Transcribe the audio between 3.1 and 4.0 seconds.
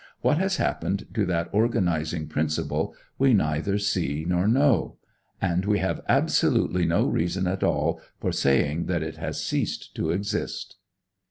we neither